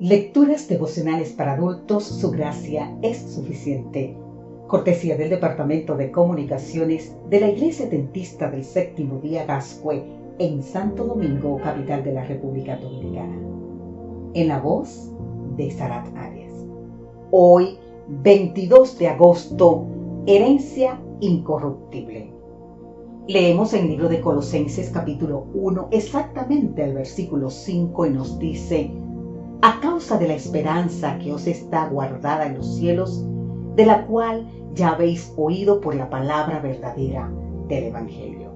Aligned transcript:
Lecturas 0.00 0.68
devocionales 0.68 1.32
para 1.32 1.54
adultos, 1.54 2.04
su 2.04 2.30
gracia 2.30 2.96
es 3.02 3.18
suficiente. 3.18 4.16
Cortesía 4.68 5.16
del 5.16 5.28
Departamento 5.28 5.96
de 5.96 6.12
Comunicaciones 6.12 7.16
de 7.28 7.40
la 7.40 7.48
Iglesia 7.48 7.88
Dentista 7.88 8.48
del 8.48 8.62
Séptimo 8.62 9.18
Día 9.18 9.44
Gascue 9.44 10.04
en 10.38 10.62
Santo 10.62 11.04
Domingo, 11.04 11.56
capital 11.56 12.04
de 12.04 12.12
la 12.12 12.22
República 12.22 12.76
Dominicana. 12.76 13.40
En 14.34 14.46
la 14.46 14.60
voz 14.60 15.10
de 15.56 15.68
Sarat 15.72 16.06
Arias. 16.16 16.52
Hoy, 17.32 17.76
22 18.06 19.00
de 19.00 19.08
agosto, 19.08 19.84
herencia 20.26 21.02
incorruptible. 21.18 22.32
Leemos 23.26 23.74
en 23.74 23.86
el 23.86 23.88
libro 23.88 24.08
de 24.08 24.20
Colosenses 24.20 24.90
capítulo 24.90 25.48
1 25.54 25.88
exactamente 25.90 26.84
el 26.84 26.94
versículo 26.94 27.50
5 27.50 28.06
y 28.06 28.10
nos 28.10 28.38
dice, 28.38 28.92
a 29.60 29.80
causa 29.80 30.18
de 30.18 30.28
la 30.28 30.34
esperanza 30.34 31.18
que 31.18 31.32
os 31.32 31.46
está 31.46 31.88
guardada 31.88 32.46
en 32.46 32.58
los 32.58 32.76
cielos, 32.76 33.24
de 33.74 33.86
la 33.86 34.06
cual 34.06 34.46
ya 34.74 34.90
habéis 34.90 35.32
oído 35.36 35.80
por 35.80 35.96
la 35.96 36.08
palabra 36.08 36.60
verdadera 36.60 37.28
del 37.66 37.84
Evangelio. 37.84 38.50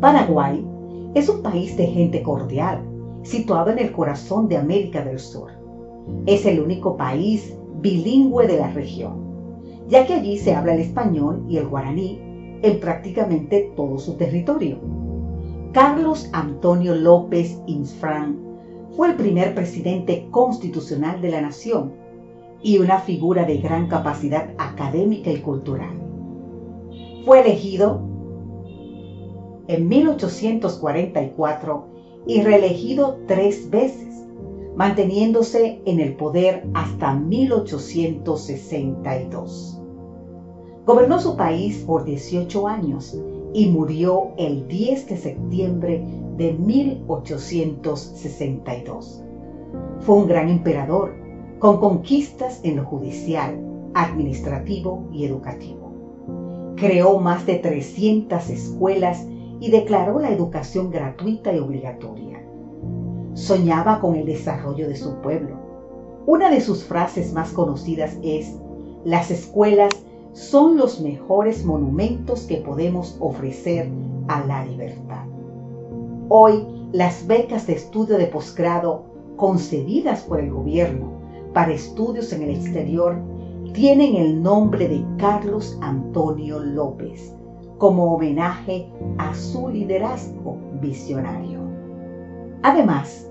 Paraguay 0.00 0.66
es 1.14 1.28
un 1.28 1.42
país 1.42 1.76
de 1.76 1.86
gente 1.86 2.22
cordial, 2.22 2.82
situado 3.22 3.70
en 3.70 3.78
el 3.78 3.92
corazón 3.92 4.48
de 4.48 4.56
América 4.56 5.04
del 5.04 5.20
Sur. 5.20 5.52
Es 6.26 6.44
el 6.44 6.60
único 6.60 6.96
país 6.96 7.56
bilingüe 7.80 8.48
de 8.48 8.58
la 8.58 8.70
región, 8.72 9.22
ya 9.88 10.06
que 10.06 10.14
allí 10.14 10.38
se 10.38 10.54
habla 10.54 10.74
el 10.74 10.80
español 10.80 11.44
y 11.48 11.58
el 11.58 11.68
guaraní 11.68 12.18
en 12.62 12.80
prácticamente 12.80 13.72
todo 13.76 13.98
su 13.98 14.14
territorio. 14.14 14.78
Carlos 15.72 16.28
Antonio 16.32 16.94
López 16.94 17.60
Insfran 17.66 18.53
fue 18.96 19.08
el 19.08 19.16
primer 19.16 19.54
presidente 19.54 20.28
constitucional 20.30 21.20
de 21.20 21.30
la 21.30 21.40
nación 21.40 21.94
y 22.62 22.78
una 22.78 22.98
figura 22.98 23.44
de 23.44 23.58
gran 23.58 23.88
capacidad 23.88 24.50
académica 24.56 25.30
y 25.30 25.40
cultural. 25.40 26.00
Fue 27.24 27.40
elegido 27.40 28.00
en 29.66 29.88
1844 29.88 31.86
y 32.26 32.42
reelegido 32.42 33.18
tres 33.26 33.70
veces, 33.70 34.24
manteniéndose 34.76 35.80
en 35.84 35.98
el 36.00 36.14
poder 36.14 36.64
hasta 36.74 37.14
1862. 37.14 39.80
Gobernó 40.86 41.18
su 41.18 41.36
país 41.36 41.82
por 41.86 42.04
18 42.04 42.68
años 42.68 43.18
y 43.52 43.66
murió 43.68 44.32
el 44.36 44.68
10 44.68 45.08
de 45.08 45.16
septiembre 45.16 46.23
de 46.36 46.52
1862. 46.52 49.24
Fue 50.00 50.16
un 50.16 50.26
gran 50.26 50.48
emperador 50.48 51.14
con 51.58 51.78
conquistas 51.78 52.60
en 52.62 52.76
lo 52.76 52.84
judicial, 52.84 53.58
administrativo 53.94 55.08
y 55.12 55.24
educativo. 55.24 56.74
Creó 56.76 57.20
más 57.20 57.46
de 57.46 57.56
300 57.56 58.50
escuelas 58.50 59.26
y 59.60 59.70
declaró 59.70 60.18
la 60.18 60.30
educación 60.30 60.90
gratuita 60.90 61.52
y 61.52 61.58
obligatoria. 61.58 62.42
Soñaba 63.34 64.00
con 64.00 64.16
el 64.16 64.26
desarrollo 64.26 64.88
de 64.88 64.96
su 64.96 65.20
pueblo. 65.20 65.56
Una 66.26 66.50
de 66.50 66.60
sus 66.60 66.84
frases 66.84 67.32
más 67.32 67.52
conocidas 67.52 68.18
es, 68.22 68.56
las 69.04 69.30
escuelas 69.30 69.90
son 70.32 70.76
los 70.76 71.00
mejores 71.00 71.64
monumentos 71.64 72.42
que 72.42 72.56
podemos 72.56 73.16
ofrecer 73.20 73.88
a 74.28 74.44
la 74.44 74.64
libertad. 74.64 75.23
Hoy, 76.30 76.66
las 76.92 77.26
becas 77.26 77.66
de 77.66 77.74
estudio 77.74 78.16
de 78.16 78.26
posgrado 78.26 79.04
concedidas 79.36 80.22
por 80.22 80.40
el 80.40 80.50
gobierno 80.50 81.12
para 81.52 81.72
estudios 81.72 82.32
en 82.32 82.42
el 82.42 82.50
exterior 82.50 83.18
tienen 83.74 84.14
el 84.14 84.42
nombre 84.42 84.88
de 84.88 85.04
Carlos 85.18 85.76
Antonio 85.82 86.60
López 86.60 87.34
como 87.76 88.14
homenaje 88.14 88.90
a 89.18 89.34
su 89.34 89.68
liderazgo 89.68 90.56
visionario. 90.80 91.60
Además, 92.62 93.30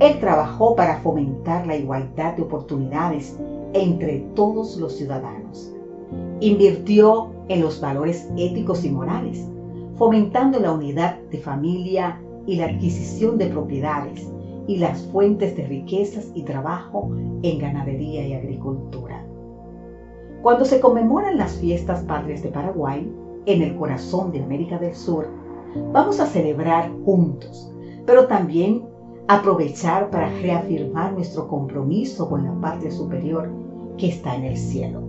él 0.00 0.20
trabajó 0.20 0.76
para 0.76 0.98
fomentar 0.98 1.66
la 1.66 1.76
igualdad 1.76 2.34
de 2.34 2.42
oportunidades 2.42 3.38
entre 3.72 4.18
todos 4.34 4.76
los 4.76 4.92
ciudadanos. 4.92 5.72
Invirtió 6.40 7.30
en 7.48 7.62
los 7.62 7.80
valores 7.80 8.28
éticos 8.36 8.84
y 8.84 8.90
morales, 8.90 9.48
fomentando 9.96 10.60
la 10.60 10.72
unidad 10.72 11.18
de 11.30 11.38
familia 11.38 12.20
y 12.46 12.56
la 12.56 12.66
adquisición 12.66 13.38
de 13.38 13.46
propiedades 13.46 14.30
y 14.66 14.78
las 14.78 15.02
fuentes 15.04 15.56
de 15.56 15.66
riquezas 15.66 16.30
y 16.34 16.42
trabajo 16.42 17.10
en 17.42 17.58
ganadería 17.58 18.26
y 18.26 18.34
agricultura. 18.34 19.24
Cuando 20.42 20.64
se 20.64 20.80
conmemoran 20.80 21.36
las 21.36 21.56
fiestas 21.56 22.02
patrias 22.04 22.42
de 22.42 22.50
Paraguay, 22.50 23.10
en 23.46 23.62
el 23.62 23.76
corazón 23.76 24.30
de 24.32 24.42
América 24.42 24.78
del 24.78 24.94
Sur, 24.94 25.28
vamos 25.92 26.20
a 26.20 26.26
celebrar 26.26 26.90
juntos, 27.04 27.70
pero 28.06 28.26
también 28.26 28.84
aprovechar 29.28 30.10
para 30.10 30.28
reafirmar 30.40 31.12
nuestro 31.12 31.48
compromiso 31.48 32.28
con 32.28 32.44
la 32.44 32.60
patria 32.60 32.90
superior 32.90 33.50
que 33.96 34.08
está 34.08 34.34
en 34.36 34.44
el 34.44 34.56
cielo, 34.56 35.00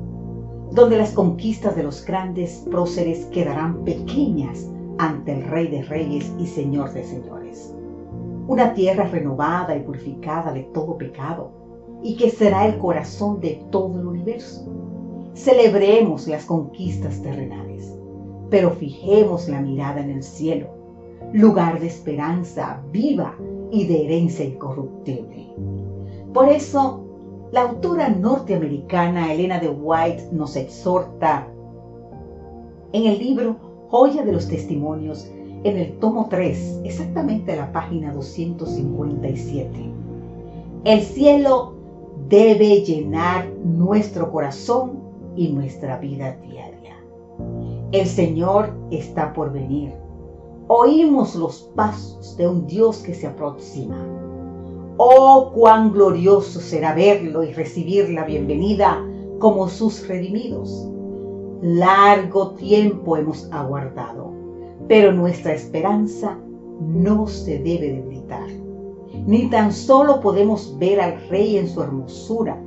donde 0.72 0.98
las 0.98 1.12
conquistas 1.12 1.76
de 1.76 1.84
los 1.84 2.06
grandes 2.06 2.66
próceres 2.72 3.26
quedarán 3.26 3.84
pequeñas 3.84 4.70
ante 4.98 5.34
el 5.34 5.44
Rey 5.44 5.68
de 5.68 5.84
Reyes 5.84 6.32
y 6.38 6.48
Señor 6.48 6.94
de 6.94 7.04
Señores. 7.04 7.74
Una 8.48 8.74
tierra 8.74 9.06
renovada 9.06 9.76
y 9.76 9.82
purificada 9.82 10.52
de 10.52 10.64
todo 10.74 10.98
pecado 10.98 11.52
y 12.04 12.16
que 12.16 12.30
será 12.30 12.68
el 12.68 12.78
corazón 12.78 13.42
de 13.42 13.66
todo 13.72 14.00
el 14.00 14.06
universo. 14.06 14.72
Celebremos 15.34 16.28
las 16.28 16.46
conquistas 16.46 17.22
terrenales, 17.22 17.94
pero 18.50 18.72
fijemos 18.72 19.50
la 19.50 19.62
mirada 19.62 20.02
en 20.02 20.12
el 20.12 20.24
cielo, 20.24 20.68
lugar 21.34 21.80
de 21.80 21.88
esperanza 21.88 22.82
viva 22.92 23.36
y 23.72 23.88
de 23.88 24.06
herencia 24.06 24.46
incorruptible. 24.46 25.54
Por 26.34 26.48
eso, 26.50 27.04
la 27.52 27.64
autora 27.64 28.10
norteamericana 28.10 29.34
Elena 29.34 29.60
de 29.60 29.70
White 29.70 30.30
nos 30.32 30.56
exhorta 30.56 31.48
en 32.94 33.06
el 33.06 33.20
libro 33.20 33.65
Joya 33.98 34.26
de 34.26 34.34
los 34.34 34.50
Testimonios, 34.50 35.26
en 35.64 35.78
el 35.78 35.98
tomo 36.00 36.28
3, 36.30 36.82
exactamente 36.84 37.56
la 37.56 37.72
página 37.72 38.12
257. 38.12 39.72
El 40.84 41.02
cielo 41.02 41.76
debe 42.28 42.82
llenar 42.82 43.48
nuestro 43.64 44.34
corazón 44.34 45.00
y 45.38 45.48
nuestra 45.48 45.98
vida 45.98 46.36
diaria. 46.42 46.98
El 47.94 48.06
Señor 48.06 48.74
está 48.92 49.32
por 49.32 49.54
venir. 49.54 49.94
Oímos 50.68 51.34
los 51.34 51.72
pasos 51.74 52.36
de 52.36 52.50
un 52.50 52.68
Dios 52.68 52.98
que 52.98 53.14
se 53.14 53.28
aproxima. 53.28 54.06
Oh, 54.98 55.52
cuán 55.56 55.94
glorioso 55.94 56.60
será 56.60 56.94
verlo 56.94 57.46
y 57.46 57.54
recibir 57.54 58.10
la 58.10 58.26
bienvenida 58.26 59.02
como 59.40 59.70
sus 59.70 60.06
redimidos 60.06 60.90
Largo 61.62 62.52
tiempo 62.52 63.16
hemos 63.16 63.50
aguardado, 63.52 64.32
pero 64.88 65.12
nuestra 65.12 65.54
esperanza 65.54 66.38
no 66.82 67.28
se 67.28 67.60
debe 67.60 67.94
debilitar. 67.94 68.50
Ni 69.26 69.50
tan 69.50 69.72
solo 69.72 70.20
podemos 70.20 70.78
ver 70.78 71.00
al 71.00 71.30
Rey 71.30 71.58
en 71.58 71.68
su 71.68 71.82
hermosura. 71.82 72.62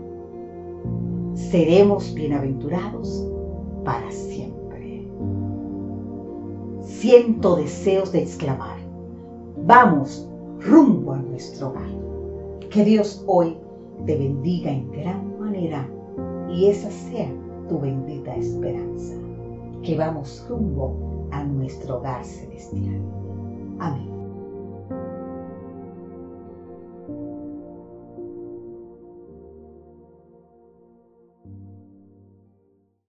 Seremos 1.35 2.13
bienaventurados 2.15 3.27
para 3.85 4.11
siempre. 4.11 5.07
Siento 6.81 7.57
deseos 7.57 8.11
de 8.11 8.23
exclamar, 8.23 8.79
vamos 9.67 10.29
rumbo 10.61 11.13
a 11.13 11.19
nuestro 11.19 11.69
hogar. 11.69 11.91
Que 12.71 12.85
Dios 12.85 13.23
hoy 13.27 13.57
te 14.07 14.17
bendiga 14.17 14.71
en 14.71 14.91
gran 14.91 15.39
manera 15.39 15.89
y 16.51 16.67
esa 16.67 16.91
sea 16.91 17.31
tu 17.69 17.79
bendita 17.79 18.35
esperanza, 18.35 19.15
que 19.83 19.97
vamos 19.97 20.45
rumbo 20.49 21.29
a 21.31 21.45
nuestro 21.45 21.99
hogar 21.99 22.25
celestial. 22.25 23.01
Amén. 23.79 24.18